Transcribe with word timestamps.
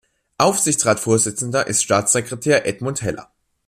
Aufsichtsratsvorsitzender 0.39 1.67
ist 1.67 1.83
Staatssekretär 1.83 2.65
Edmund 2.65 3.03
Heller. 3.03 3.31